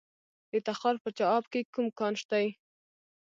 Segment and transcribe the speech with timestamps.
[0.51, 2.45] د تخار په چاه اب کې کوم کان دی؟